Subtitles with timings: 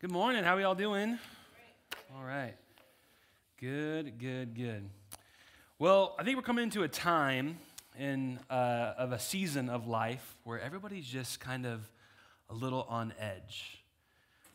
[0.00, 0.44] Good morning.
[0.44, 1.18] How are y'all doing?
[2.16, 2.54] All right.
[3.60, 4.88] Good, good, good.
[5.80, 7.58] Well, I think we're coming into a time
[7.98, 11.80] in uh, of a season of life where everybody's just kind of
[12.48, 13.82] a little on edge.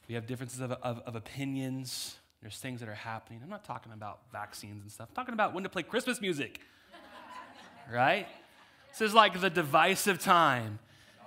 [0.08, 2.16] We have differences of, of, of opinions.
[2.42, 3.42] There's things that are happening.
[3.44, 5.10] I'm not talking about vaccines and stuff.
[5.10, 6.62] I'm talking about when to play Christmas music.
[7.92, 8.28] right?
[8.92, 10.80] This is like the divisive time.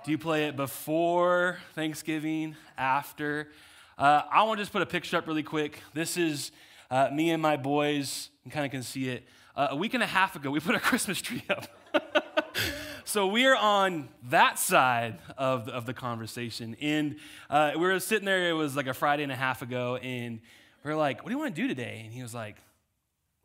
[0.03, 3.49] Do you play it before Thanksgiving, after?
[3.97, 5.81] Uh, I want to just put a picture up really quick.
[5.95, 6.51] This is
[6.91, 8.29] uh, me and my boys.
[8.45, 9.23] You kind of can see it.
[9.55, 11.67] Uh, a week and a half ago, we put a Christmas tree up.
[13.05, 16.77] so we are on that side of the, of the conversation.
[16.79, 17.15] And
[17.49, 20.41] uh, we were sitting there, it was like a Friday and a half ago, and
[20.83, 22.03] we are like, What do you want to do today?
[22.03, 22.57] And he was like,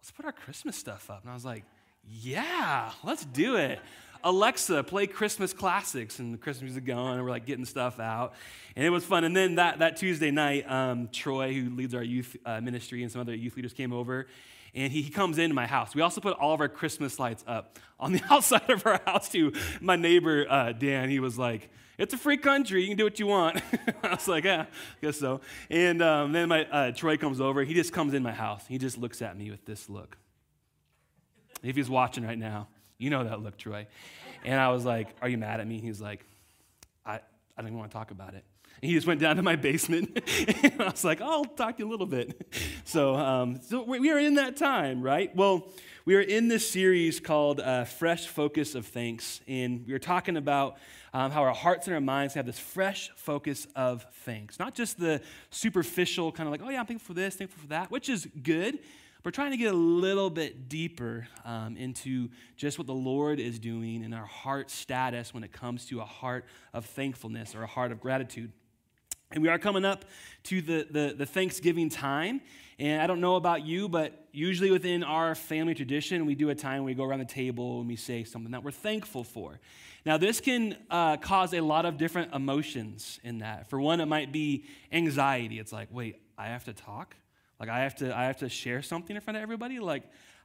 [0.03, 1.23] Let's put our Christmas stuff up.
[1.23, 1.65] And I was like,
[2.07, 3.81] Yeah, let's do it.
[4.25, 6.19] Alexa, play Christmas classics.
[6.19, 8.35] And the Christmas music going, and we're like getting stuff out.
[8.77, 9.25] And it was fun.
[9.25, 13.11] And then that, that Tuesday night, um, Troy, who leads our youth uh, ministry, and
[13.11, 14.27] some other youth leaders came over.
[14.75, 15.95] And he, he comes into my house.
[15.95, 19.29] We also put all of our Christmas lights up on the outside of our house,
[19.29, 19.53] too.
[19.81, 22.83] My neighbor, uh, Dan, he was like, it's a free country.
[22.83, 23.61] You can do what you want.
[24.03, 24.67] I was like, yeah, I
[25.07, 25.41] guess so.
[25.71, 27.63] And um, then my uh, Troy comes over.
[27.65, 28.65] He just comes in my house.
[28.67, 30.17] He just looks at me with this look.
[31.63, 32.69] If he's watching right now,
[33.03, 33.87] you know that look, Troy.
[34.45, 35.81] And I was like, Are you mad at me?
[35.81, 36.25] He's like,
[37.05, 37.21] I, I
[37.59, 38.45] don't even want to talk about it.
[38.81, 40.21] And he just went down to my basement.
[40.63, 42.49] and I was like, I'll talk to you a little bit.
[42.85, 45.35] So, um, so we are in that time, right?
[45.37, 45.69] Well,
[46.05, 49.41] we are in this series called uh, Fresh Focus of Thanks.
[49.47, 50.79] And we are talking about
[51.15, 54.59] um, how our hearts and our minds have this fresh focus of thanks.
[54.59, 57.69] Not just the superficial kind of like, oh, yeah, I'm thankful for this, thankful for
[57.69, 58.79] that, which is good.
[59.25, 63.61] We're trying to get a little bit deeper um, into just what the Lord is
[63.61, 66.45] doing in our heart status when it comes to a heart
[66.75, 68.51] of thankfulness or a heart of gratitude.
[69.31, 70.05] And we are coming up
[70.45, 72.41] to the, the, the, Thanksgiving time.
[72.81, 76.55] And I don't know about you, but usually within our family tradition, we do a
[76.55, 79.61] time where we go around the table and we say something that we're thankful for.
[80.05, 83.71] Now, this can uh, cause a lot of different emotions in that.
[83.71, 85.61] For one, it might be anxiety.
[85.61, 87.15] It's like, wait, I have to talk?
[87.63, 89.79] Like I have to I have to share something in front of everybody.
[89.79, 90.03] Like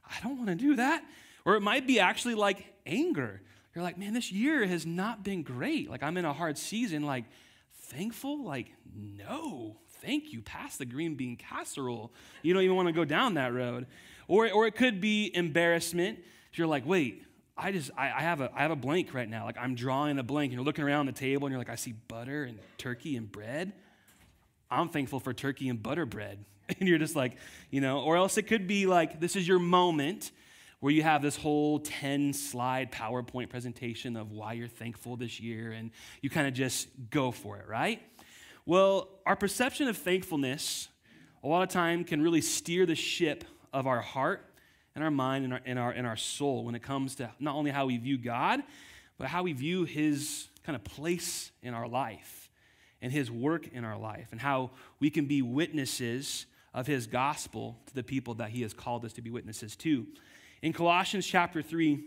[0.08, 1.02] I don't want to do that.
[1.44, 3.42] Or it might be actually like anger.
[3.74, 5.90] You're like, man, this year has not been great.
[5.90, 7.02] Like I'm in a hard season.
[7.02, 7.24] Like
[7.74, 8.44] thankful?
[8.44, 10.42] Like no, thank you.
[10.42, 12.12] Pass the green bean casserole.
[12.42, 13.88] You don't even want to go down that road.
[14.28, 16.20] Or or it could be embarrassment.
[16.52, 17.24] If you're like, wait,
[17.56, 19.44] I just I, I, have a I have a blank right now.
[19.44, 21.74] Like I'm drawing a blank, and you're looking around the table, and you're like, I
[21.74, 23.72] see butter and turkey and bread.
[24.70, 26.44] I'm thankful for turkey and butter bread.
[26.80, 27.36] and you're just like,
[27.70, 30.30] you know, or else it could be like this is your moment
[30.80, 35.72] where you have this whole 10 slide PowerPoint presentation of why you're thankful this year
[35.72, 35.90] and
[36.22, 38.00] you kind of just go for it, right?
[38.64, 40.88] Well, our perception of thankfulness
[41.42, 44.44] a lot of time can really steer the ship of our heart
[44.94, 47.54] and our mind and our, and our, and our soul when it comes to not
[47.54, 48.62] only how we view God,
[49.18, 52.50] but how we view his kind of place in our life
[53.00, 54.70] and his work in our life and how
[55.00, 56.46] we can be witnesses
[56.78, 60.06] of his gospel to the people that he has called us to be witnesses to.
[60.62, 61.98] In Colossians chapter 3,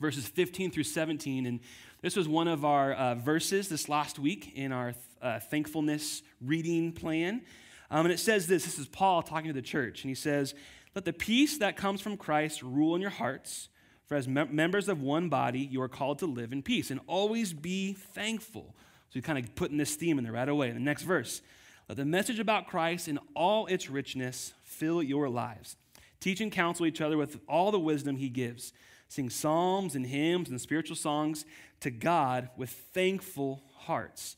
[0.00, 1.60] verses 15 through 17, and
[2.02, 6.90] this was one of our uh, verses this last week in our uh, thankfulness reading
[6.90, 7.42] plan.
[7.88, 10.56] Um, and it says this this is Paul talking to the church, and he says,
[10.96, 13.68] Let the peace that comes from Christ rule in your hearts.
[14.06, 17.52] For as members of one body, you are called to live in peace and always
[17.52, 18.74] be thankful.
[19.08, 20.68] So he's kind of putting this theme in there right away.
[20.68, 21.40] In the next verse,
[21.88, 25.76] let the message about Christ in all its richness fill your lives.
[26.20, 28.72] Teach and counsel each other with all the wisdom he gives.
[29.08, 31.44] Sing psalms and hymns and spiritual songs
[31.80, 34.36] to God with thankful hearts.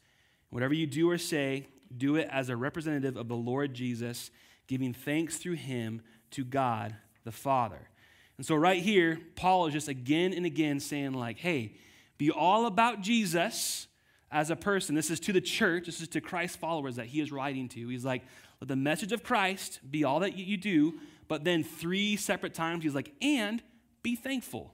[0.50, 4.30] Whatever you do or say, do it as a representative of the Lord Jesus,
[4.66, 6.02] giving thanks through him
[6.32, 7.88] to God the Father.
[8.36, 11.76] And so, right here, Paul is just again and again saying, like, hey,
[12.18, 13.86] be all about Jesus
[14.30, 14.94] as a person.
[14.94, 17.88] This is to the church, this is to Christ's followers that he is writing to.
[17.88, 18.22] He's like,
[18.60, 20.94] let the message of Christ be all that you do,
[21.28, 23.62] but then three separate times he's like, and
[24.02, 24.72] be thankful.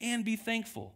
[0.00, 0.94] And be thankful.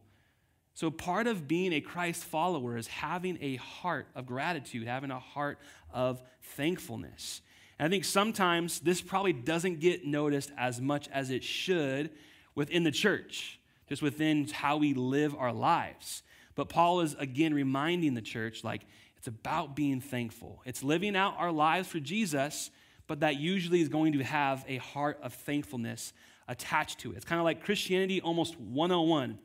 [0.74, 5.18] So, part of being a Christ follower is having a heart of gratitude, having a
[5.18, 5.58] heart
[5.92, 6.22] of
[6.56, 7.42] thankfulness.
[7.78, 12.10] And I think sometimes this probably doesn't get noticed as much as it should
[12.54, 16.22] within the church, just within how we live our lives.
[16.60, 18.82] But Paul is again reminding the church like
[19.16, 20.60] it's about being thankful.
[20.66, 22.70] It's living out our lives for Jesus,
[23.06, 26.12] but that usually is going to have a heart of thankfulness
[26.48, 27.16] attached to it.
[27.16, 29.38] It's kind of like Christianity almost 101.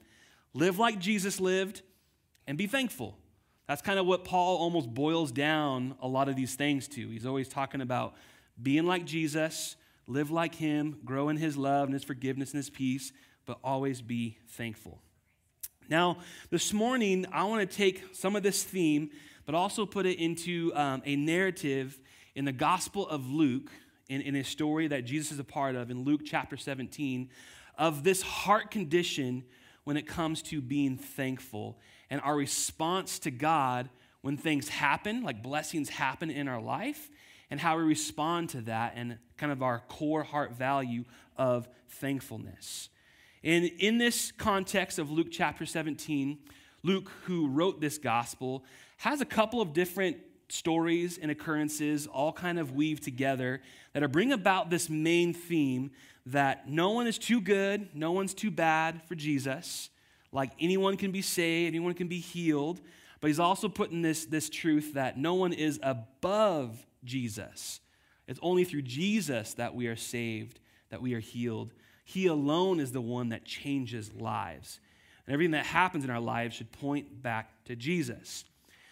[0.54, 1.84] Live like Jesus lived
[2.48, 3.18] and be thankful.
[3.66, 7.08] That's kind of what Paul almost boils down a lot of these things to.
[7.08, 8.16] He's always talking about
[8.62, 12.70] being like Jesus, live like him, grow in his love and his forgiveness and his
[12.70, 13.14] peace,
[13.46, 15.00] but always be thankful.
[15.90, 16.18] Now,
[16.50, 19.12] this morning, I want to take some of this theme,
[19.46, 22.00] but also put it into um, a narrative
[22.34, 23.70] in the Gospel of Luke,
[24.10, 27.30] in, in a story that Jesus is a part of in Luke chapter 17,
[27.78, 29.44] of this heart condition
[29.84, 31.78] when it comes to being thankful
[32.10, 33.90] and our response to God
[34.22, 37.12] when things happen, like blessings happen in our life,
[37.52, 41.04] and how we respond to that and kind of our core heart value
[41.38, 42.90] of thankfulness.
[43.46, 46.40] And in this context of Luke chapter 17,
[46.82, 48.66] Luke, who wrote this gospel,
[48.98, 50.18] has a couple of different
[50.50, 53.62] stories and occurrences all kind of weave together
[53.94, 55.92] that bring about this main theme
[56.26, 59.92] that no one is too good, no one's too bad for Jesus.
[60.32, 62.82] Like anyone can be saved, anyone can be healed.
[63.22, 67.80] But he's also putting this, this truth that no one is above Jesus.
[68.28, 70.60] It's only through Jesus that we are saved,
[70.90, 71.74] that we are healed.
[72.06, 74.80] He alone is the one that changes lives.
[75.26, 78.46] And everything that happens in our lives should point back to Jesus.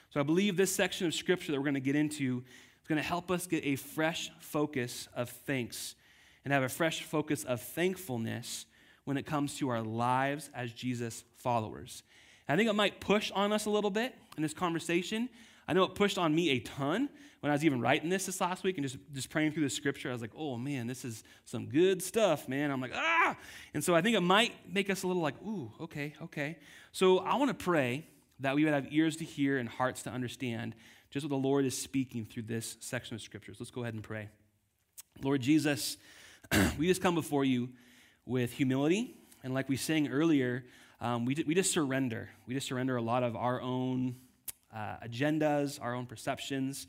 [0.09, 2.43] So I believe this section of scripture that we're going to get into
[2.81, 5.95] is going to help us get a fresh focus of thanks
[6.43, 8.65] and have a fresh focus of thankfulness
[9.05, 12.03] when it comes to our lives as Jesus followers.
[12.47, 15.29] And I think it might push on us a little bit in this conversation.
[15.67, 18.39] I know it pushed on me a ton when I was even writing this this
[18.39, 20.09] last week and just, just praying through the scripture.
[20.09, 22.71] I was like, oh man, this is some good stuff, man.
[22.71, 23.35] I'm like, ah.
[23.73, 26.57] And so I think it might make us a little like, ooh, okay, okay.
[26.91, 28.05] So I want to pray
[28.39, 30.75] that we would have ears to hear and hearts to understand
[31.09, 33.57] just what the Lord is speaking through this section of scriptures.
[33.59, 34.29] Let's go ahead and pray.
[35.21, 35.97] Lord Jesus,
[36.77, 37.69] we just come before you
[38.25, 39.15] with humility.
[39.43, 40.65] And like we sang earlier,
[41.01, 42.29] um, we, we just surrender.
[42.47, 44.15] We just surrender a lot of our own
[44.73, 46.87] uh, agendas, our own perceptions.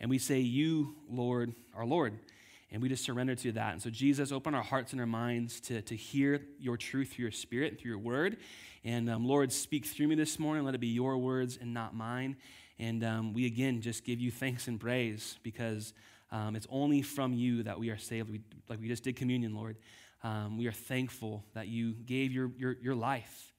[0.00, 2.18] And we say, You, Lord, our Lord.
[2.70, 3.74] And we just surrender to that.
[3.74, 7.24] And so, Jesus, open our hearts and our minds to, to hear your truth through
[7.24, 8.38] your spirit and through your word.
[8.82, 10.64] And um, Lord, speak through me this morning.
[10.64, 12.36] Let it be your words and not mine.
[12.78, 15.92] And um, we again just give you thanks and praise because
[16.32, 18.30] um, it's only from you that we are saved.
[18.30, 19.76] We, like we just did communion, Lord.
[20.24, 23.51] Um, we are thankful that you gave your, your, your life,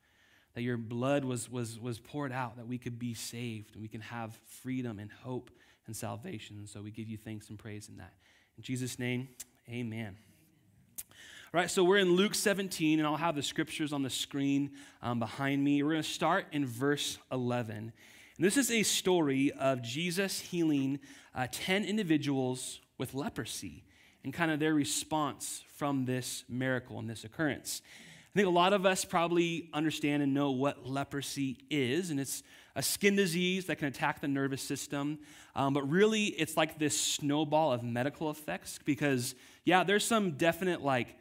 [0.56, 3.88] that your blood was, was, was poured out, that we could be saved and we
[3.88, 5.50] can have freedom and hope
[5.88, 6.58] and salvation.
[6.58, 8.14] And so we give you thanks and praise in that.
[8.58, 9.30] In Jesus' name,
[9.70, 10.16] amen.
[11.54, 14.72] All right, so we're in Luke 17, and I'll have the scriptures on the screen
[15.04, 15.84] um, behind me.
[15.84, 17.76] We're going to start in verse 11.
[18.38, 21.00] And this is a story of Jesus healing
[21.36, 23.84] uh, 10 individuals with leprosy
[24.24, 27.82] and kind of their response from this miracle and this occurrence.
[28.34, 32.42] I think a lot of us probably understand and know what leprosy is, and it's
[32.76, 35.20] a skin disease that can attack the nervous system.
[35.56, 39.36] Um, but really, it's like this snowball of medical effects because,
[39.66, 41.16] yeah, there's some definite like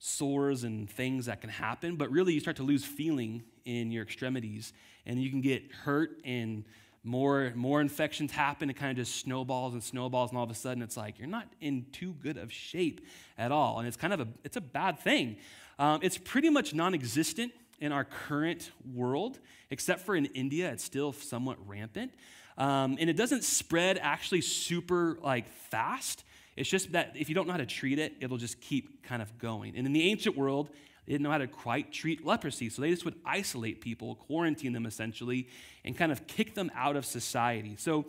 [0.00, 4.02] sores and things that can happen, but really you start to lose feeling in your
[4.02, 4.72] extremities
[5.06, 6.64] and you can get hurt and
[7.04, 8.68] more, more infections happen.
[8.68, 11.28] It kind of just snowballs and snowballs, and all of a sudden it's like you're
[11.28, 13.06] not in too good of shape
[13.38, 13.78] at all.
[13.78, 15.36] And it's kind of a, it's a bad thing.
[15.78, 19.38] Um, it's pretty much non existent in our current world,
[19.70, 22.12] except for in India, it's still somewhat rampant.
[22.56, 26.24] Um, and it doesn't spread actually super like fast.
[26.56, 29.22] It's just that if you don't know how to treat it, it'll just keep kind
[29.22, 29.76] of going.
[29.76, 30.70] And in the ancient world,
[31.06, 34.72] they didn't know how to quite treat leprosy, so they just would isolate people, quarantine
[34.72, 35.48] them essentially,
[35.84, 37.76] and kind of kick them out of society.
[37.78, 38.06] So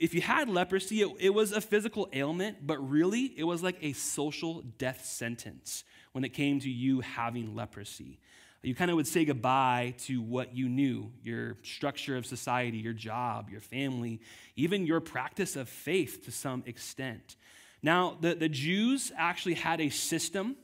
[0.00, 3.76] if you had leprosy, it, it was a physical ailment, but really it was like
[3.82, 5.84] a social death sentence
[6.16, 8.18] when it came to you having leprosy.
[8.62, 12.94] You kind of would say goodbye to what you knew your structure of society, your
[12.94, 14.22] job, your family,
[14.56, 17.36] even your practice of faith to some extent.
[17.82, 20.56] Now, the, the Jews actually had a system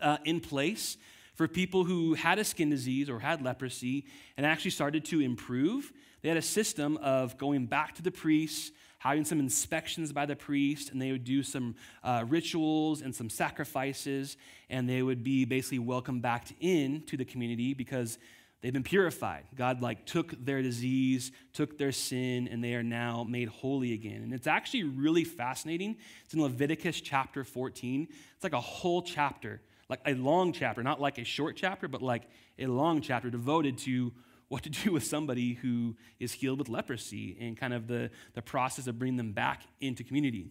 [0.00, 0.96] uh, in place
[1.34, 5.92] for people who had a skin disease or had leprosy and actually started to improve.
[6.22, 10.36] They had a system of going back to the priest, having some inspections by the
[10.36, 14.36] priest, and they would do some uh, rituals and some sacrifices,
[14.68, 18.18] and they would be basically welcomed back in to the community because
[18.60, 19.44] They've been purified.
[19.56, 24.22] God like took their disease, took their sin, and they are now made holy again.
[24.22, 25.96] And it's actually really fascinating.
[26.24, 28.06] It's in Leviticus chapter 14.
[28.34, 32.02] It's like a whole chapter, like a long chapter, not like a short chapter, but
[32.02, 32.24] like
[32.58, 34.12] a long chapter devoted to
[34.50, 38.42] what to do with somebody who is healed with leprosy and kind of the, the
[38.42, 40.50] process of bringing them back into community.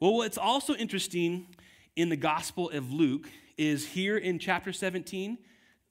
[0.00, 1.46] Well, what's also interesting
[1.96, 3.28] in the Gospel of Luke
[3.58, 5.36] is here in chapter 17,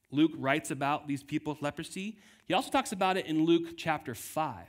[0.09, 2.17] Luke writes about these people with leprosy.
[2.45, 4.65] He also talks about it in Luke chapter 5.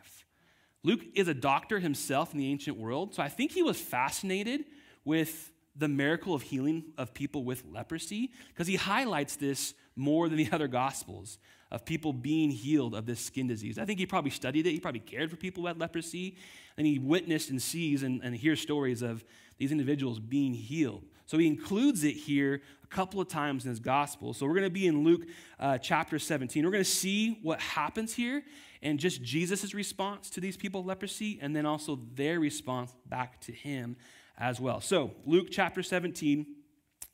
[0.83, 4.67] Luke is a doctor himself in the ancient world, so I think he was fascinated
[5.03, 10.37] with the miracle of healing of people with leprosy because he highlights this more than
[10.37, 11.39] the other gospels
[11.71, 13.79] of people being healed of this skin disease.
[13.79, 14.71] I think he probably studied it.
[14.71, 16.37] He probably cared for people who had leprosy.
[16.77, 19.25] And he witnessed and sees and, and hears stories of
[19.59, 21.05] these individuals being healed.
[21.27, 24.33] So he includes it here a couple of times in his gospel.
[24.33, 25.23] So we're going to be in Luke
[25.59, 26.65] uh, chapter 17.
[26.65, 28.45] We're going to see what happens here
[28.81, 33.41] and just Jesus' response to these people with leprosy and then also their response back
[33.43, 33.97] to him
[34.39, 34.81] as well.
[34.81, 36.47] So, Luke chapter 17,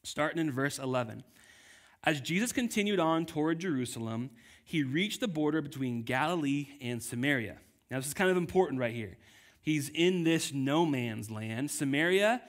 [0.03, 1.25] starting in verse 11.
[2.05, 4.31] As Jesus continued on toward Jerusalem,
[4.65, 7.59] he reached the border between Galilee and Samaria.
[7.91, 9.17] Now, this is kind of important right here.
[9.61, 11.71] He's in this no man's land.
[11.71, 12.43] Samaria,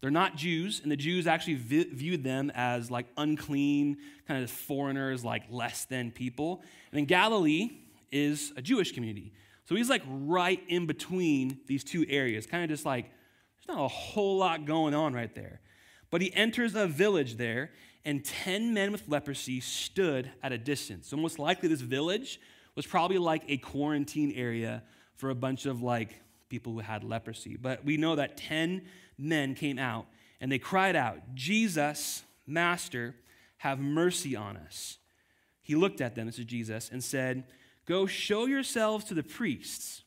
[0.00, 3.96] they're not Jews, and the Jews actually vi- viewed them as like unclean,
[4.28, 6.62] kind of foreigners, like less than people.
[6.92, 7.70] And then Galilee
[8.12, 9.32] is a Jewish community.
[9.64, 13.84] So he's like right in between these two areas, kind of just like there's not
[13.84, 15.60] a whole lot going on right there.
[16.10, 17.70] But he enters a village there,
[18.04, 21.08] and 10 men with leprosy stood at a distance.
[21.08, 22.40] So, most likely, this village
[22.74, 24.82] was probably like a quarantine area
[25.14, 27.56] for a bunch of like people who had leprosy.
[27.56, 28.82] But we know that 10
[29.18, 30.06] men came out
[30.40, 33.14] and they cried out, Jesus, Master,
[33.58, 34.98] have mercy on us.
[35.62, 37.44] He looked at them, this is Jesus, and said,
[37.86, 40.02] Go show yourselves to the priests.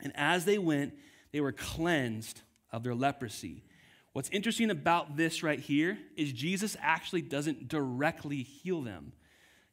[0.00, 0.94] And as they went,
[1.32, 3.64] they were cleansed of their leprosy.
[4.16, 9.12] What's interesting about this right here is Jesus actually doesn't directly heal them.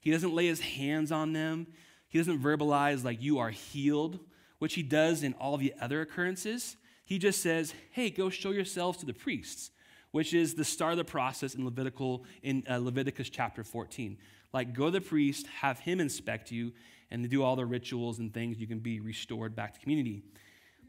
[0.01, 1.65] He doesn't lay his hands on them.
[2.09, 4.19] He doesn't verbalize, like, you are healed,
[4.59, 6.75] which he does in all the other occurrences.
[7.05, 9.71] He just says, hey, go show yourselves to the priests,
[10.11, 14.17] which is the start of the process in, Levitical, in uh, Leviticus chapter 14.
[14.51, 16.73] Like, go to the priest, have him inspect you,
[17.09, 20.21] and do all the rituals and things, you can be restored back to community.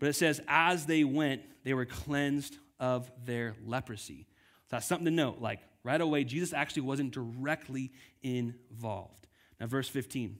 [0.01, 4.27] But it says, as they went, they were cleansed of their leprosy.
[4.65, 5.41] So that's something to note.
[5.41, 9.27] Like right away, Jesus actually wasn't directly involved.
[9.61, 10.39] Now, verse 15.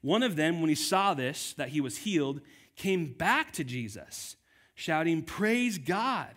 [0.00, 2.40] One of them, when he saw this, that he was healed,
[2.76, 4.36] came back to Jesus,
[4.74, 6.34] shouting, Praise God.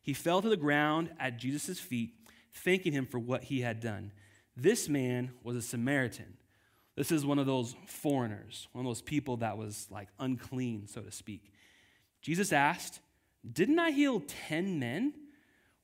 [0.00, 2.14] He fell to the ground at Jesus' feet,
[2.52, 4.12] thanking him for what he had done.
[4.56, 6.36] This man was a Samaritan.
[6.96, 11.00] This is one of those foreigners, one of those people that was like unclean, so
[11.00, 11.52] to speak.
[12.20, 13.00] Jesus asked,
[13.50, 15.12] Didn't I heal 10 men?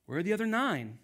[0.05, 0.97] Where are the other nine?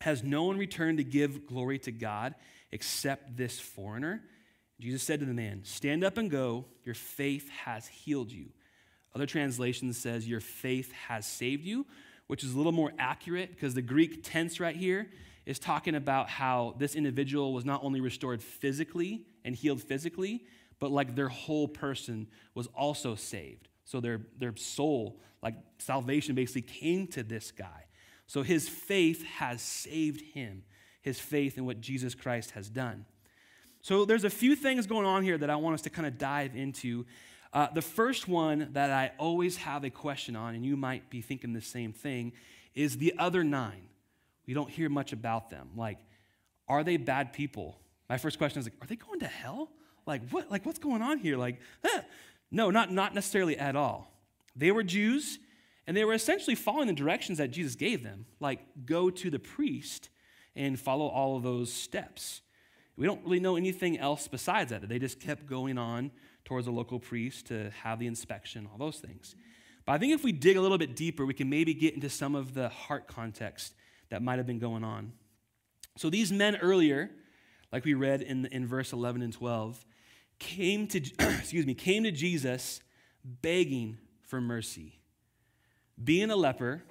[0.00, 2.34] Has no one returned to give glory to God
[2.70, 4.22] except this foreigner?
[4.80, 6.66] Jesus said to the man, Stand up and go.
[6.84, 8.46] Your faith has healed you.
[9.14, 11.86] Other translations says, Your faith has saved you,
[12.26, 15.08] which is a little more accurate because the Greek tense right here
[15.46, 20.44] is talking about how this individual was not only restored physically and healed physically,
[20.78, 23.68] but like their whole person was also saved.
[23.92, 27.84] So their, their soul, like salvation, basically came to this guy.
[28.26, 30.62] So his faith has saved him,
[31.02, 33.04] his faith in what Jesus Christ has done.
[33.82, 36.16] So there's a few things going on here that I want us to kind of
[36.16, 37.04] dive into.
[37.52, 41.20] Uh, the first one that I always have a question on, and you might be
[41.20, 42.32] thinking the same thing,
[42.74, 43.88] is the other nine.
[44.46, 45.68] We don't hear much about them.
[45.76, 45.98] Like,
[46.66, 47.78] are they bad people?
[48.08, 49.68] My first question is like, are they going to hell?
[50.06, 50.50] Like, what?
[50.50, 51.36] Like, what's going on here?
[51.36, 51.60] Like.
[52.52, 54.12] No, not, not necessarily at all.
[54.54, 55.38] They were Jews,
[55.86, 59.38] and they were essentially following the directions that Jesus gave them, like go to the
[59.38, 60.10] priest
[60.54, 62.42] and follow all of those steps.
[62.96, 64.86] We don't really know anything else besides that.
[64.86, 66.10] They just kept going on
[66.44, 69.34] towards a local priest to have the inspection, all those things.
[69.86, 72.10] But I think if we dig a little bit deeper, we can maybe get into
[72.10, 73.74] some of the heart context
[74.10, 75.12] that might have been going on.
[75.96, 77.10] So these men earlier,
[77.72, 79.84] like we read in, in verse 11 and 12,
[80.42, 82.80] came to, excuse me, came to Jesus
[83.24, 84.98] begging for mercy.
[86.02, 86.82] Being a leper,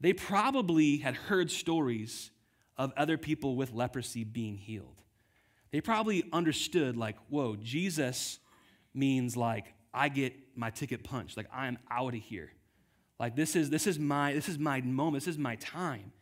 [0.00, 2.30] they probably had heard stories
[2.76, 5.00] of other people with leprosy being healed.
[5.70, 8.38] They probably understood, like, whoa, Jesus
[8.92, 12.50] means like I get my ticket punched, like I'm out of here.
[13.18, 16.12] Like this is this is my this is my moment, this is my time.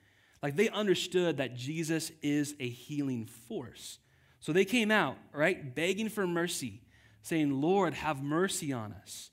[0.43, 3.99] Like they understood that Jesus is a healing force.
[4.41, 6.81] So they came out, right, begging for mercy,
[7.23, 9.31] saying, Lord, have mercy on us.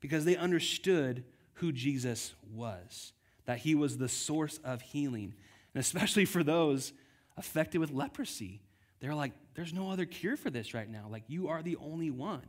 [0.00, 3.12] Because they understood who Jesus was,
[3.44, 5.34] that he was the source of healing.
[5.74, 6.92] And especially for those
[7.36, 8.62] affected with leprosy,
[9.00, 11.06] they're like, there's no other cure for this right now.
[11.10, 12.46] Like, you are the only one.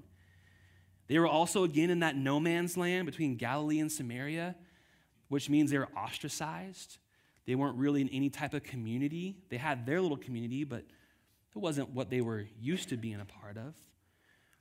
[1.08, 4.56] They were also, again, in that no man's land between Galilee and Samaria,
[5.28, 6.98] which means they were ostracized.
[7.46, 9.38] They weren't really in any type of community.
[9.50, 10.84] They had their little community, but
[11.56, 13.76] it wasn't what they were used to being a part of.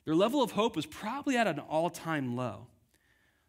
[0.05, 2.69] Their level of hope was probably at an all time low.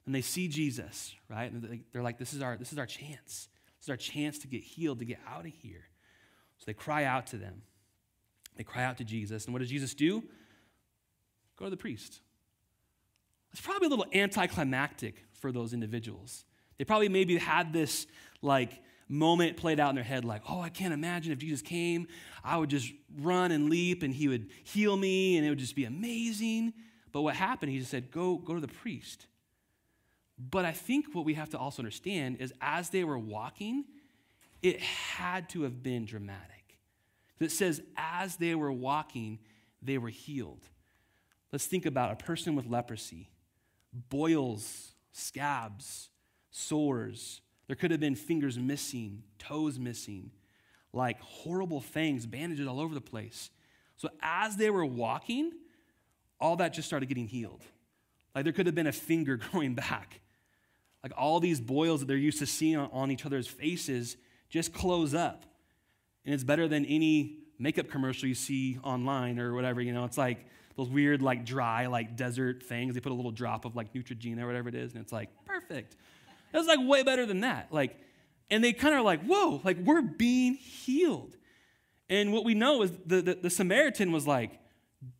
[0.05, 1.51] And they see Jesus, right?
[1.51, 3.49] And they're like, this is, our, this is our chance.
[3.79, 5.85] This is our chance to get healed, to get out of here.
[6.57, 7.63] So they cry out to them.
[8.55, 9.45] They cry out to Jesus.
[9.45, 10.23] And what does Jesus do?
[11.57, 12.21] Go to the priest.
[13.51, 16.45] It's probably a little anticlimactic for those individuals.
[16.77, 18.05] They probably maybe had this
[18.41, 22.07] like moment played out in their head like, oh, I can't imagine if Jesus came,
[22.43, 25.75] I would just run and leap and he would heal me and it would just
[25.75, 26.73] be amazing.
[27.11, 29.27] But what happened, he just said, go, go to the priest.
[30.37, 33.85] But I think what we have to also understand is as they were walking,
[34.61, 36.79] it had to have been dramatic.
[37.39, 39.39] It says, as they were walking,
[39.81, 40.67] they were healed.
[41.51, 43.29] Let's think about a person with leprosy,
[44.09, 46.09] boils, scabs,
[46.51, 47.41] sores.
[47.67, 50.31] There could have been fingers missing, toes missing,
[50.93, 53.49] like horrible things, bandages all over the place.
[53.97, 55.51] So as they were walking,
[56.39, 57.63] all that just started getting healed.
[58.33, 60.21] Like there could have been a finger growing back.
[61.03, 64.17] Like all these boils that they're used to seeing on, on each other's faces
[64.49, 65.45] just close up.
[66.25, 69.81] And it's better than any makeup commercial you see online or whatever.
[69.81, 70.45] You know, it's like
[70.75, 72.95] those weird, like dry, like desert things.
[72.95, 75.29] They put a little drop of like Neutrogena or whatever it is, and it's like
[75.45, 75.95] perfect.
[76.55, 77.67] It was like way better than that.
[77.69, 77.99] Like,
[78.49, 81.35] and they kind of are like, whoa, like we're being healed.
[82.09, 84.57] And what we know is the, the, the Samaritan was like,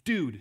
[0.06, 0.40] dude,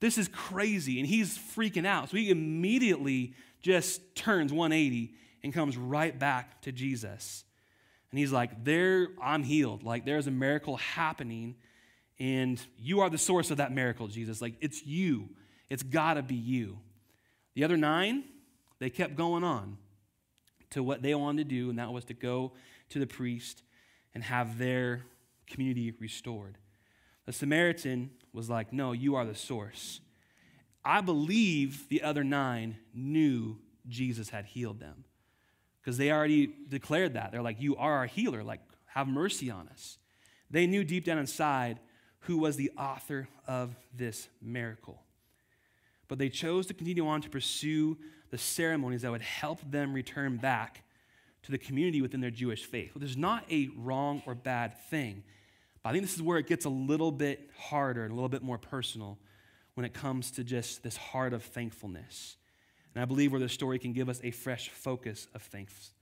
[0.00, 0.98] this is crazy.
[0.98, 2.10] And he's freaking out.
[2.10, 3.32] So he immediately
[3.62, 7.44] just turns 180 and comes right back to Jesus.
[8.10, 9.82] And he's like, There, I'm healed.
[9.82, 11.56] Like, there's a miracle happening,
[12.18, 14.42] and you are the source of that miracle, Jesus.
[14.42, 15.30] Like, it's you.
[15.70, 16.78] It's got to be you.
[17.54, 18.24] The other nine,
[18.78, 19.78] they kept going on
[20.70, 22.52] to what they wanted to do, and that was to go
[22.90, 23.62] to the priest
[24.14, 25.04] and have their
[25.46, 26.58] community restored.
[27.26, 30.00] The Samaritan was like, No, you are the source.
[30.84, 33.58] I believe the other nine knew
[33.88, 35.04] Jesus had healed them
[35.80, 37.32] because they already declared that.
[37.32, 38.42] They're like, You are our healer.
[38.42, 39.98] Like, have mercy on us.
[40.50, 41.78] They knew deep down inside
[42.20, 45.02] who was the author of this miracle.
[46.08, 47.98] But they chose to continue on to pursue
[48.30, 50.82] the ceremonies that would help them return back
[51.42, 52.94] to the community within their Jewish faith.
[52.94, 55.22] Well, there's not a wrong or bad thing.
[55.82, 58.28] But I think this is where it gets a little bit harder and a little
[58.28, 59.18] bit more personal
[59.74, 62.36] when it comes to just this heart of thankfulness.
[62.94, 65.92] And I believe where the story can give us a fresh focus of thanks.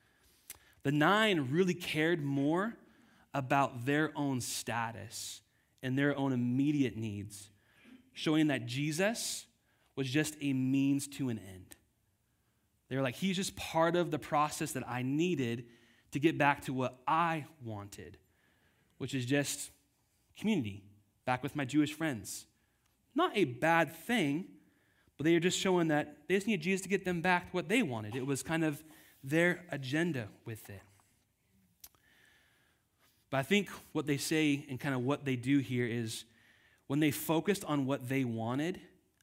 [0.82, 2.74] The nine really cared more
[3.34, 5.42] about their own status
[5.82, 7.50] and their own immediate needs,
[8.14, 9.46] showing that Jesus
[9.94, 11.76] was just a means to an end.
[12.88, 15.66] They were like, He's just part of the process that I needed
[16.12, 18.16] to get back to what I wanted,
[18.98, 19.70] which is just
[20.38, 20.82] community,
[21.24, 22.46] back with my Jewish friends.
[23.14, 24.46] Not a bad thing,
[25.16, 27.56] but they are just showing that they just needed Jesus to get them back to
[27.56, 28.14] what they wanted.
[28.14, 28.82] It was kind of
[29.24, 30.82] their agenda with it.
[33.30, 36.24] But I think what they say and kind of what they do here is
[36.86, 38.80] when they focused on what they wanted,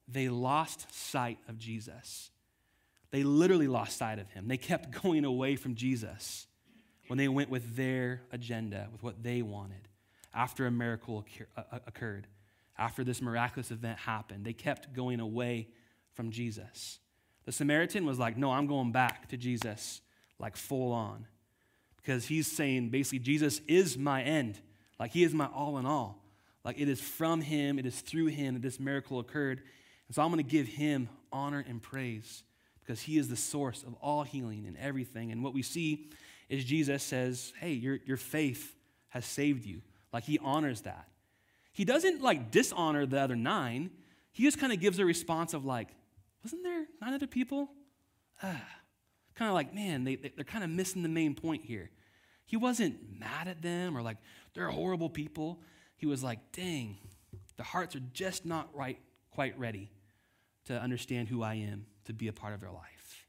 [0.07, 2.31] they lost sight of Jesus.
[3.13, 4.47] They literally lost sight of him.
[4.47, 6.47] They kept going away from Jesus
[7.07, 9.87] when they went with their agenda, with what they wanted.
[10.33, 11.23] After a miracle
[11.55, 12.25] uh, uh, occurred,
[12.75, 15.67] after this miraculous event happened, they kept going away
[16.15, 16.97] from Jesus.
[17.45, 20.01] The Samaritan was like, No, I'm going back to Jesus,
[20.39, 21.27] like full on.
[21.97, 24.59] Because he's saying basically, Jesus is my end.
[24.99, 26.23] Like, he is my all in all.
[26.65, 29.61] Like, it is from him, it is through him that this miracle occurred.
[30.07, 32.41] And so I'm going to give him honor and praise
[32.85, 35.31] because he is the source of all healing and everything.
[35.31, 36.09] And what we see
[36.49, 38.75] is Jesus says, Hey, your, your faith
[39.09, 39.81] has saved you.
[40.11, 41.07] Like he honors that.
[41.71, 43.89] He doesn't like dishonor the other nine.
[44.31, 45.89] He just kind of gives a response of like,
[46.43, 47.69] wasn't there nine other people?
[48.41, 48.61] Ah.
[49.35, 51.89] Kind of like, man, they, they're kind of missing the main point here.
[52.45, 54.17] He wasn't mad at them or like,
[54.53, 55.59] they're horrible people.
[55.95, 56.97] He was like, dang,
[57.57, 58.99] the hearts are just not right,
[59.31, 59.89] quite ready
[60.65, 63.27] to understand who I am to be a part of their life.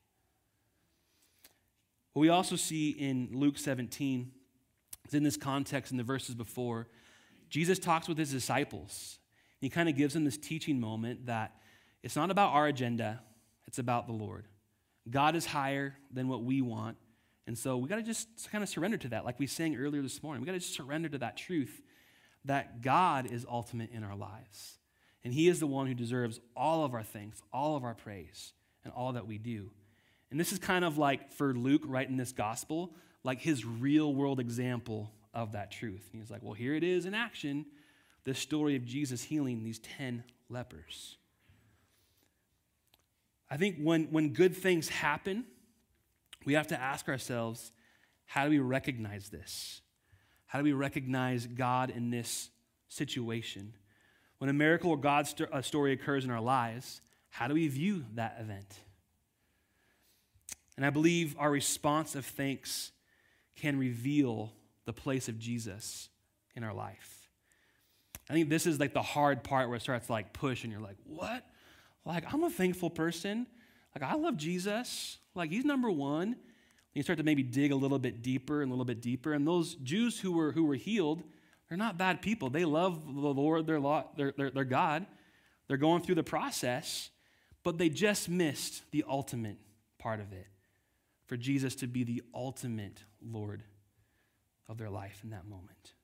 [2.12, 4.30] What we also see in Luke 17
[5.08, 6.88] is in this context, in the verses before,
[7.48, 9.18] Jesus talks with his disciples.
[9.60, 11.52] He kind of gives them this teaching moment that
[12.02, 13.20] it's not about our agenda,
[13.66, 14.46] it's about the Lord.
[15.10, 16.96] God is higher than what we want.
[17.46, 20.00] And so we got to just kind of surrender to that, like we sang earlier
[20.00, 20.40] this morning.
[20.40, 21.82] We got to just surrender to that truth
[22.44, 24.78] that God is ultimate in our lives.
[25.24, 28.52] And He is the one who deserves all of our thanks, all of our praise
[28.84, 29.70] and all that we do.
[30.30, 34.40] And this is kind of like for Luke writing this gospel, like his real world
[34.40, 36.08] example of that truth.
[36.12, 37.66] And he's like, well, here it is in action
[38.24, 41.18] the story of Jesus healing these 10 lepers.
[43.50, 45.44] I think when, when good things happen,
[46.44, 47.72] we have to ask ourselves
[48.26, 49.82] how do we recognize this?
[50.46, 52.50] How do we recognize God in this
[52.88, 53.74] situation?
[54.38, 57.68] When a miracle or God's st- uh, story occurs in our lives, how do we
[57.68, 58.78] view that event?
[60.76, 62.90] And I believe our response of thanks
[63.56, 64.52] can reveal
[64.84, 66.08] the place of Jesus
[66.56, 67.28] in our life.
[68.28, 70.72] I think this is like the hard part where it starts to like push and
[70.72, 71.44] you're like, what?
[72.04, 73.46] Like, I'm a thankful person.
[73.94, 75.18] Like, I love Jesus.
[75.34, 76.28] Like, he's number one.
[76.28, 76.36] And
[76.92, 79.32] you start to maybe dig a little bit deeper and a little bit deeper.
[79.32, 81.22] And those Jews who were, who were healed,
[81.68, 82.50] they're not bad people.
[82.50, 83.80] They love the Lord, their,
[84.16, 85.06] their, their, their God.
[85.66, 87.10] They're going through the process,
[87.62, 89.56] but they just missed the ultimate
[89.98, 90.46] part of it
[91.26, 93.62] for Jesus to be the ultimate Lord
[94.68, 95.94] of their life in that moment.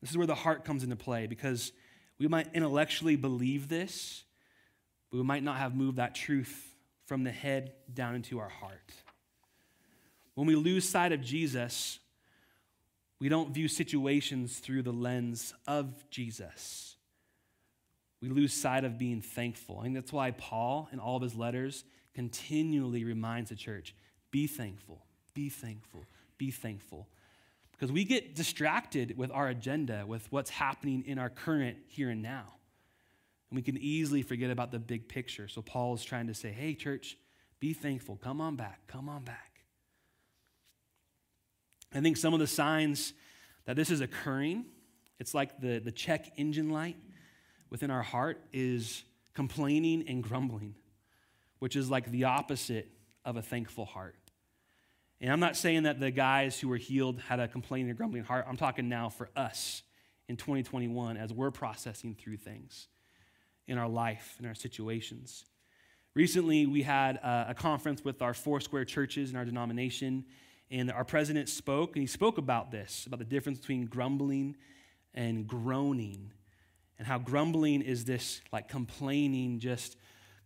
[0.00, 1.72] This is where the heart comes into play because
[2.18, 4.24] we might intellectually believe this,
[5.10, 6.74] but we might not have moved that truth
[7.06, 8.92] from the head down into our heart.
[10.34, 11.98] When we lose sight of Jesus,
[13.20, 16.96] we don't view situations through the lens of Jesus.
[18.20, 19.82] We lose sight of being thankful.
[19.82, 23.94] And that's why Paul, in all of his letters, continually reminds the church
[24.30, 25.04] be thankful,
[25.34, 26.04] be thankful,
[26.38, 27.08] be thankful.
[27.72, 32.22] Because we get distracted with our agenda, with what's happening in our current here and
[32.22, 32.44] now.
[33.50, 35.48] And we can easily forget about the big picture.
[35.48, 37.16] So Paul is trying to say, hey, church,
[37.58, 38.16] be thankful.
[38.16, 38.80] Come on back.
[38.86, 39.49] Come on back.
[41.92, 43.12] I think some of the signs
[43.64, 44.66] that this is occurring,
[45.18, 46.96] it's like the, the check engine light
[47.68, 49.02] within our heart is
[49.34, 50.74] complaining and grumbling,
[51.58, 52.88] which is like the opposite
[53.24, 54.16] of a thankful heart.
[55.20, 58.24] And I'm not saying that the guys who were healed had a complaining or grumbling
[58.24, 58.46] heart.
[58.48, 59.82] I'm talking now for us
[60.28, 62.88] in 2021 as we're processing through things
[63.66, 65.44] in our life, in our situations.
[66.14, 70.24] Recently, we had a, a conference with our Foursquare churches in our denomination,
[70.70, 74.56] and our president spoke, and he spoke about this about the difference between grumbling
[75.14, 76.32] and groaning,
[76.98, 79.96] and how grumbling is this like complaining, just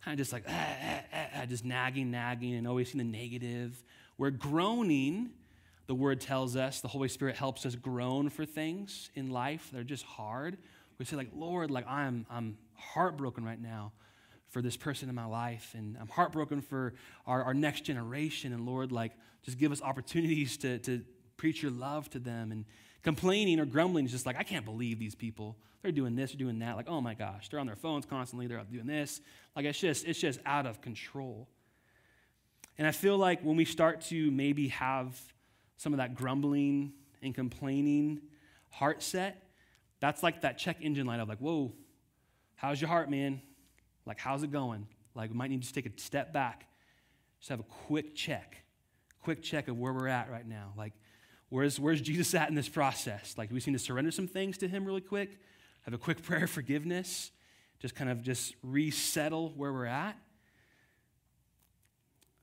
[0.05, 3.19] kind of just like, ah, ah, ah, ah just nagging, nagging, and always seeing the
[3.19, 3.83] negative
[4.17, 5.31] where groaning,
[5.87, 9.81] the word tells us, the Holy Spirit helps us groan for things in life that
[9.81, 10.57] are just hard.
[10.99, 13.93] We say, like, Lord, like I'm I'm heartbroken right now
[14.49, 16.95] for this person in my life, and I'm heartbroken for
[17.27, 18.53] our, our next generation.
[18.53, 21.03] And Lord, like, just give us opportunities to, to
[21.37, 22.53] preach your love to them.
[22.53, 22.65] And
[23.03, 25.57] complaining or grumbling is just like, I can't believe these people.
[25.83, 26.77] They're doing this, they're doing that.
[26.77, 29.21] Like, oh my gosh, they're on their phones constantly, they're doing this.
[29.55, 31.49] Like, it's just, it's just out of control.
[32.79, 35.21] And I feel like when we start to maybe have
[35.77, 38.21] some of that grumbling and complaining
[38.71, 39.43] heart set,
[40.01, 41.73] that's like that check engine light of like, whoa,
[42.57, 43.43] how's your heart, man?
[44.07, 44.87] Like, how's it going?
[45.15, 46.67] Like, we might need to take a step back,
[47.39, 48.65] just have a quick check,
[49.23, 50.73] quick check of where we're at right now.
[50.77, 50.93] Like,
[51.49, 53.35] where's, where's Jesus at in this process?
[53.39, 55.39] Like, we just need to surrender some things to him really quick,
[55.83, 57.31] have a quick prayer of forgiveness,
[57.81, 60.17] just kind of just resettle where we're at.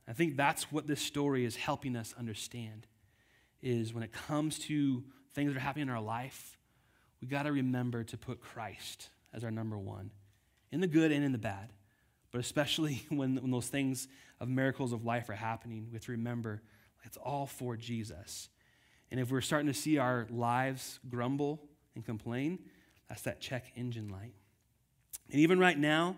[0.08, 2.88] I think that's what this story is helping us understand
[3.62, 6.58] is when it comes to things that are happening in our life,
[7.22, 10.12] we got to remember to put Christ as our number one
[10.72, 11.72] in the good and in the bad.
[12.32, 14.08] But especially when, when those things
[14.40, 16.62] of miracles of life are happening, we have to remember
[17.04, 18.50] it's all for Jesus.
[19.10, 21.62] And if we're starting to see our lives grumble
[21.96, 22.60] and complain,
[23.10, 24.34] that's that check engine light.
[25.32, 26.16] And even right now,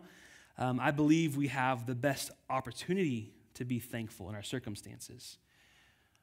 [0.58, 5.38] um, I believe we have the best opportunity to be thankful in our circumstances.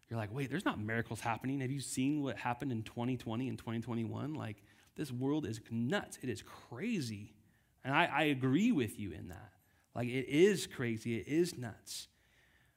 [0.09, 1.61] You're like, wait, there's not miracles happening.
[1.61, 4.35] Have you seen what happened in 2020 and 2021?
[4.35, 4.57] Like,
[4.97, 6.19] this world is nuts.
[6.23, 7.33] It is crazy.
[7.85, 9.53] And I, I agree with you in that.
[9.95, 11.17] Like, it is crazy.
[11.19, 12.09] It is nuts.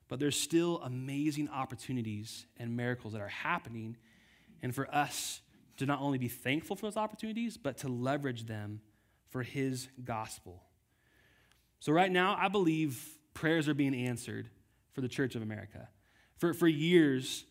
[0.08, 3.98] But there's still amazing opportunities and miracles that are happening.
[4.62, 5.42] And for us
[5.78, 8.82] to not only be thankful for those opportunities, but to leverage them
[9.30, 10.62] for His gospel.
[11.80, 14.50] So, right now, I believe prayers are being answered
[14.94, 15.89] for the Church of America.
[16.38, 17.46] For, for years,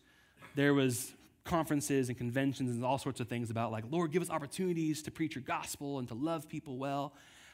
[0.55, 1.13] there was
[1.43, 5.11] conferences and conventions and all sorts of things about like, Lord, give us opportunities to
[5.11, 7.13] preach your gospel and to love people well.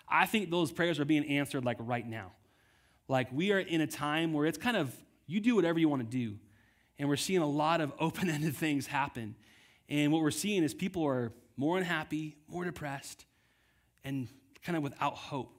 [0.09, 2.31] I think those prayers are being answered like right now.
[3.07, 4.95] Like we are in a time where it's kind of
[5.27, 6.37] you do whatever you want to do.
[6.97, 9.35] And we're seeing a lot of open-ended things happen.
[9.87, 13.25] And what we're seeing is people are more unhappy, more depressed,
[14.03, 14.27] and
[14.63, 15.55] kind of without hope.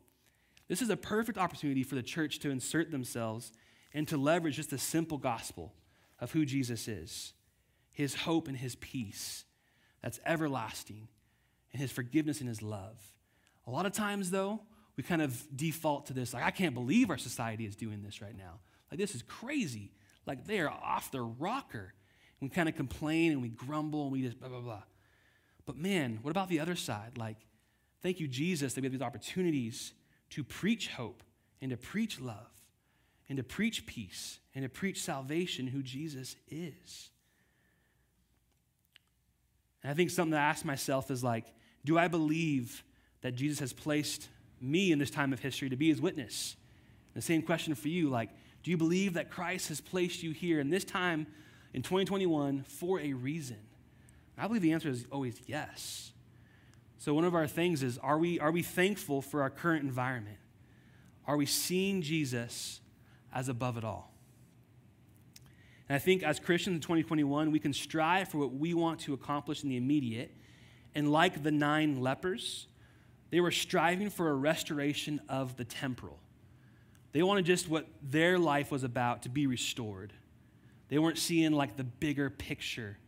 [0.68, 3.52] This is a perfect opportunity for the church to insert themselves
[3.92, 5.74] and to leverage just the simple gospel
[6.20, 7.32] of who Jesus is
[7.92, 9.44] his hope and his peace
[10.02, 11.08] that's everlasting,
[11.72, 12.98] and his forgiveness and his love.
[13.66, 14.60] A lot of times, though,
[14.96, 18.20] we kind of default to this like, I can't believe our society is doing this
[18.20, 18.60] right now.
[18.90, 19.92] Like, this is crazy.
[20.26, 21.94] Like, they are off their rocker.
[22.40, 24.82] We kind of complain and we grumble and we just blah, blah, blah.
[25.66, 27.16] But man, what about the other side?
[27.16, 27.36] Like,
[28.02, 29.92] thank you, Jesus, that we have these opportunities
[30.30, 31.22] to preach hope
[31.60, 32.50] and to preach love
[33.28, 37.10] and to preach peace and to preach salvation, who Jesus is.
[39.82, 41.46] And I think something I ask myself is like,
[41.84, 42.82] do I believe
[43.22, 44.28] that Jesus has placed
[44.60, 46.56] me in this time of history to be his witness?
[47.14, 48.30] The same question for you, like,
[48.62, 51.26] do you believe that Christ has placed you here in this time
[51.72, 53.58] in 2021 for a reason?
[54.38, 56.12] I believe the answer is always yes.
[56.98, 60.38] So one of our things is are we, are we thankful for our current environment?
[61.26, 62.80] Are we seeing Jesus
[63.32, 64.12] as above it all?
[65.88, 69.12] And I think as Christians in 2021, we can strive for what we want to
[69.12, 70.34] accomplish in the immediate.
[70.94, 72.66] And like the nine lepers,
[73.30, 76.18] they were striving for a restoration of the temporal.
[77.12, 80.12] They wanted just what their life was about to be restored.
[80.88, 82.98] They weren't seeing like the bigger picture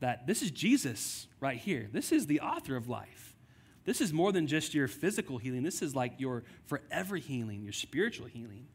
[0.00, 1.88] that this is Jesus right here.
[1.92, 3.34] This is the author of life.
[3.84, 5.62] This is more than just your physical healing.
[5.62, 8.66] This is like your forever healing, your spiritual healing.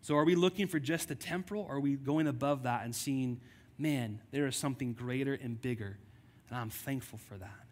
[0.00, 2.94] So, are we looking for just the temporal, or are we going above that and
[2.94, 3.40] seeing,
[3.78, 5.98] man, there is something greater and bigger?
[6.48, 7.66] And I'm thankful for that.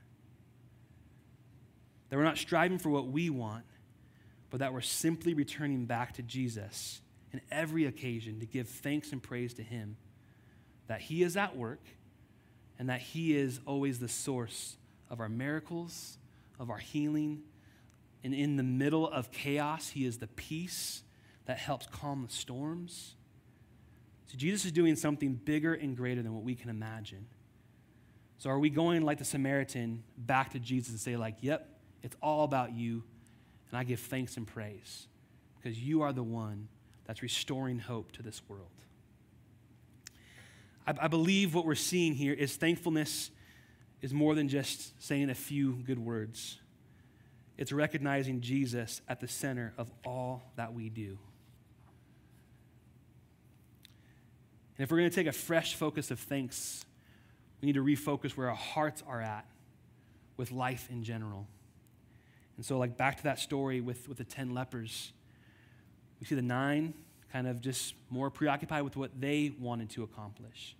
[2.11, 3.65] That we're not striving for what we want,
[4.51, 7.01] but that we're simply returning back to Jesus
[7.33, 9.97] in every occasion to give thanks and praise to Him
[10.89, 11.83] that He is at work
[12.79, 14.77] and that He is always the source
[15.09, 16.19] of our miracles,
[16.59, 17.43] of our healing.
[18.25, 21.05] And in the middle of chaos, He is the peace
[21.47, 23.15] that helps calm the storms.
[24.27, 27.27] So Jesus is doing something bigger and greater than what we can imagine.
[28.39, 32.17] So are we going like the Samaritan back to Jesus and say, like, yep, it's
[32.23, 33.03] all about you,
[33.71, 35.07] and I give thanks and praise
[35.57, 36.69] because you are the one
[37.07, 38.69] that's restoring hope to this world.
[40.87, 43.31] I, I believe what we're seeing here is thankfulness
[44.01, 46.59] is more than just saying a few good words.
[47.59, 51.19] It's recognizing Jesus at the center of all that we do.
[54.79, 56.87] And if we're going to take a fresh focus of thanks,
[57.61, 59.45] we need to refocus where our hearts are at
[60.39, 61.47] with life in general.
[62.61, 65.15] And so, like back to that story with, with the 10 lepers,
[66.21, 66.93] we see the nine
[67.33, 70.77] kind of just more preoccupied with what they wanted to accomplish.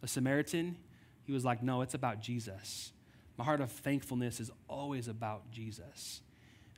[0.00, 0.76] The Samaritan,
[1.24, 2.92] he was like, no, it's about Jesus.
[3.36, 6.20] My heart of thankfulness is always about Jesus.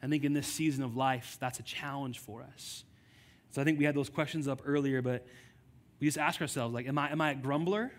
[0.02, 2.84] I think in this season of life, that's a challenge for us.
[3.50, 5.26] So I think we had those questions up earlier, but
[6.00, 7.92] we just ask ourselves, like, am I, am I a grumbler?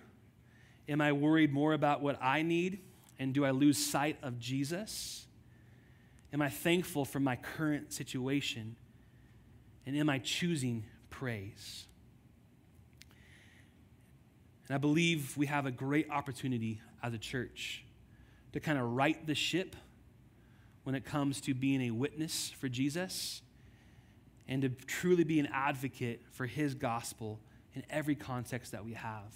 [0.89, 2.79] Am I worried more about what I need?
[3.19, 5.26] And do I lose sight of Jesus?
[6.33, 8.75] Am I thankful for my current situation?
[9.85, 10.85] And am I choosing
[11.17, 11.87] praise.
[14.67, 17.85] And I believe we have a great opportunity as a church
[18.53, 19.75] to kind of right the ship
[20.83, 23.41] when it comes to being a witness for Jesus
[24.47, 27.39] and to truly be an advocate for his gospel
[27.73, 29.33] in every context that we have.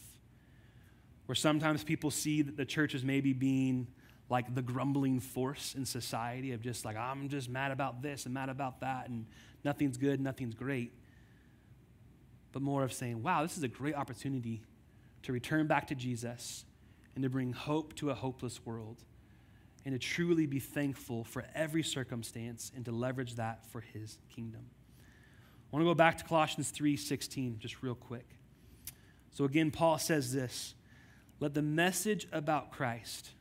[1.26, 3.88] Where sometimes people see that the church is maybe being
[4.32, 8.34] like the grumbling force in society of just like, I'm just mad about this and
[8.34, 9.28] mad about that, and
[9.64, 10.92] nothing's good, nothing's great
[12.52, 14.62] but more of saying, wow, this is a great opportunity
[15.24, 16.66] to return back to Jesus
[17.16, 19.04] and to bring hope to a hopeless world
[19.86, 24.62] and to truly be thankful for every circumstance and to leverage that for his kingdom.
[25.72, 28.28] I want to go back to Colossians 3:16 just real quick.
[29.32, 30.76] So again Paul says this,
[31.40, 33.32] let the message about Christ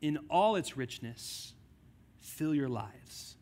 [0.00, 1.52] in all its richness
[2.20, 3.36] fill your lives.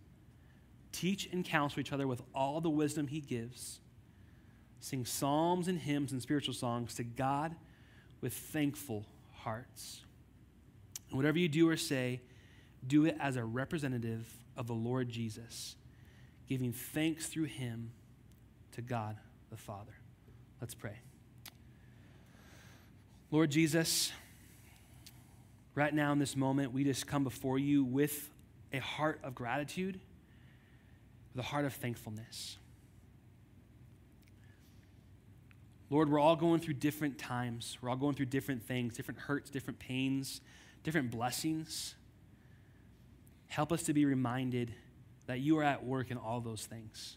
[0.93, 3.81] Teach and counsel each other with all the wisdom he gives
[4.85, 7.57] sing psalms and hymns and spiritual songs to God
[8.21, 10.03] with thankful hearts.
[11.09, 12.21] And whatever you do or say,
[12.87, 15.77] do it as a representative of the Lord Jesus,
[16.47, 17.93] giving thanks through him
[18.73, 19.17] to God
[19.51, 19.95] the Father.
[20.61, 20.99] Let's pray.
[23.31, 24.13] Lord Jesus,
[25.75, 28.31] right now in this moment, we just come before you with
[28.73, 30.01] a heart of gratitude,
[31.35, 32.59] with a heart of thankfulness.
[35.91, 37.79] Lord, we're all going through different times.
[37.81, 40.41] We're all going through different things, different hurts, different pains,
[40.83, 41.95] different blessings.
[43.47, 44.75] Help us to be reminded
[45.27, 47.17] that you are at work in all those things.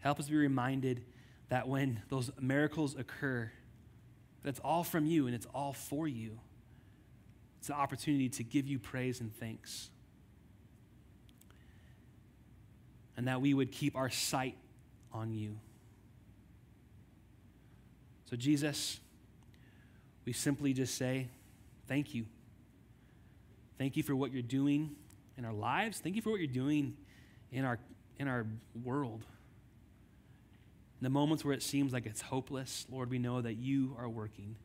[0.00, 1.04] Help us be reminded
[1.48, 3.52] that when those miracles occur,
[4.42, 6.40] that's all from you and it's all for you.
[7.62, 9.88] It's an opportunity to give you praise and thanks.
[13.16, 14.56] and that we would keep our sight
[15.12, 15.56] on you.
[18.28, 18.98] So, Jesus,
[20.24, 21.28] we simply just say,
[21.86, 22.26] Thank you.
[23.78, 24.96] Thank you for what you're doing
[25.36, 25.98] in our lives.
[25.98, 26.96] Thank you for what you're doing
[27.52, 27.78] in our,
[28.18, 28.46] in our
[28.82, 29.24] world.
[31.00, 34.08] In the moments where it seems like it's hopeless, Lord, we know that you are
[34.08, 34.56] working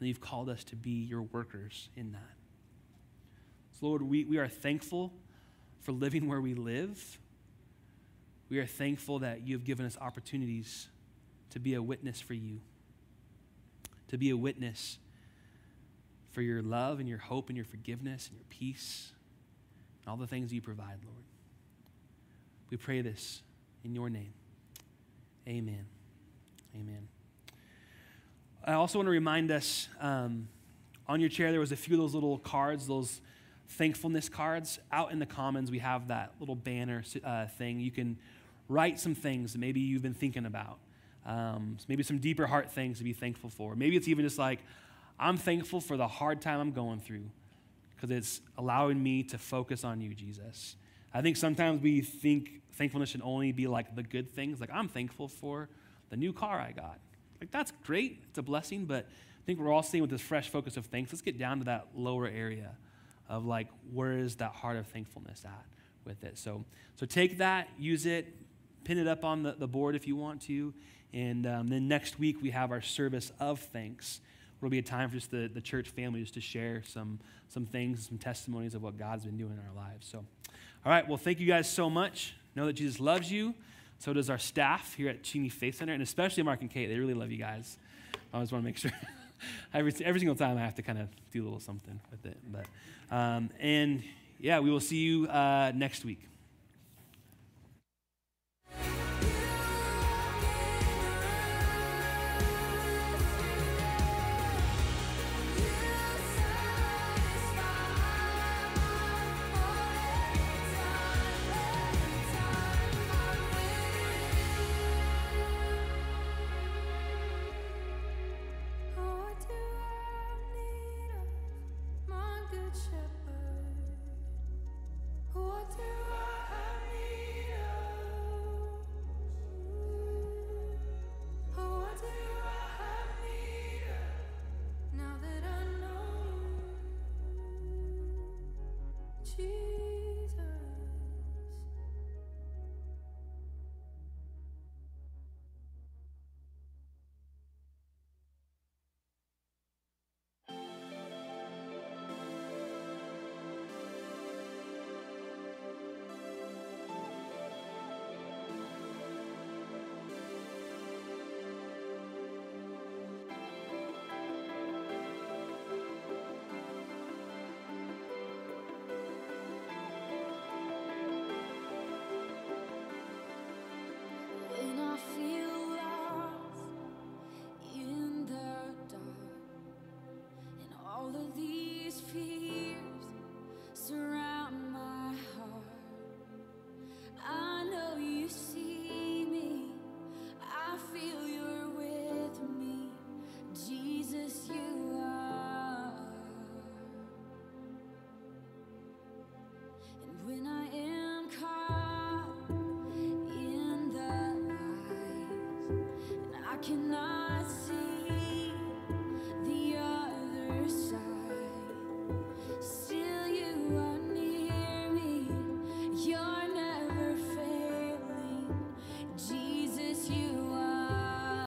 [0.00, 2.36] and you've called us to be your workers in that.
[3.78, 5.12] So, Lord, we, we are thankful
[5.80, 7.18] for living where we live.
[8.48, 10.88] We are thankful that you have given us opportunities
[11.50, 12.60] to be a witness for you,
[14.08, 14.98] to be a witness
[16.32, 19.12] for your love and your hope and your forgiveness and your peace
[20.02, 21.24] and all the things you provide, Lord.
[22.70, 23.42] We pray this
[23.84, 24.32] in your name.
[25.48, 25.86] Amen.
[26.74, 27.19] Amen.
[28.64, 30.48] I also want to remind us um,
[31.08, 33.22] on your chair, there was a few of those little cards, those
[33.68, 34.78] thankfulness cards.
[34.92, 37.80] Out in the commons, we have that little banner uh, thing.
[37.80, 38.18] You can
[38.68, 40.78] write some things that maybe you've been thinking about.
[41.24, 43.74] Um, maybe some deeper heart things to be thankful for.
[43.74, 44.60] Maybe it's even just like,
[45.18, 47.30] I'm thankful for the hard time I'm going through
[47.94, 50.76] because it's allowing me to focus on you, Jesus.
[51.14, 54.60] I think sometimes we think thankfulness should only be like the good things.
[54.60, 55.68] Like, I'm thankful for
[56.10, 56.98] the new car I got.
[57.40, 58.22] Like, that's great.
[58.28, 61.12] It's a blessing, but I think we're all seeing with this fresh focus of thanks.
[61.12, 62.72] Let's get down to that lower area
[63.28, 65.64] of like, where is that heart of thankfulness at
[66.04, 66.36] with it?
[66.36, 66.64] So,
[66.96, 68.36] so take that, use it,
[68.84, 70.74] pin it up on the, the board if you want to.
[71.12, 74.20] And um, then next week, we have our service of thanks.
[74.58, 77.64] It'll be a time for just the, the church family just to share some, some
[77.64, 80.06] things, some testimonies of what God's been doing in our lives.
[80.06, 80.18] So,
[80.84, 82.34] all right, well, thank you guys so much.
[82.54, 83.54] Know that Jesus loves you.
[84.00, 86.86] So does our staff here at Cheney Faith Center, and especially Mark and Kate.
[86.86, 87.76] They really love you guys.
[88.32, 88.90] I always want to make sure.
[89.74, 92.38] every, every single time I have to kind of do a little something with it.
[92.50, 92.64] But,
[93.14, 94.02] um, and
[94.38, 96.29] yeah, we will see you uh, next week.